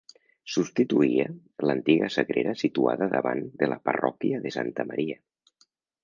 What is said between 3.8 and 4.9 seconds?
parròquia de Santa